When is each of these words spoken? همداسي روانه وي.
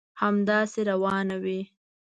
همداسي 0.21 0.81
روانه 0.89 1.35
وي. 1.43 1.59